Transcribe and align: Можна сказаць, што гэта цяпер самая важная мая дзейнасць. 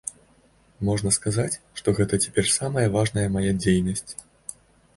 Можна 0.89 1.11
сказаць, 1.17 1.59
што 1.81 1.87
гэта 2.01 2.19
цяпер 2.25 2.45
самая 2.57 2.87
важная 2.99 3.27
мая 3.37 3.51
дзейнасць. 3.61 4.11